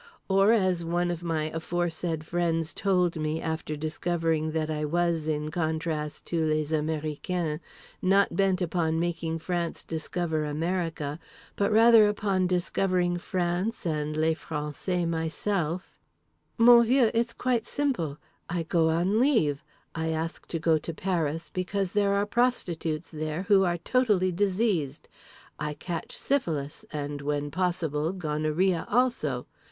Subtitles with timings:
[0.27, 6.25] Or as one of my aforesaid friends told me—after discovering that I was, in contrast
[6.25, 7.59] to les américains,
[8.01, 11.19] not bent upon making France discover America
[11.55, 15.95] but rather upon discovering France and les français myself:
[16.57, 18.17] "Mon vieux, it's quite simple.
[18.49, 19.63] I go on leave.
[19.93, 25.07] I ask to go to Paris, because there are prostitutes there who are totally diseased.
[25.59, 29.45] I catch syphilis, and, when possible gonorrhea also.